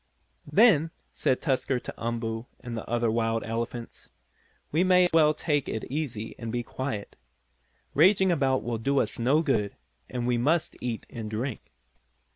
[0.51, 4.09] "Then," said Tusker to Umboo, and the other wild elephants,
[4.71, 7.15] "we may as well take it easy and be quiet.
[7.93, 9.75] Raging about will do us no good,
[10.09, 11.71] and we must eat and drink."